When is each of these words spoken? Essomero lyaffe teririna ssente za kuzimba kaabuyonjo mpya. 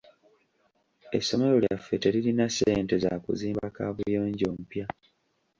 Essomero 1.17 1.55
lyaffe 1.63 1.93
teririna 2.03 2.45
ssente 2.49 2.95
za 3.03 3.11
kuzimba 3.23 3.65
kaabuyonjo 3.75 4.49
mpya. 4.61 4.85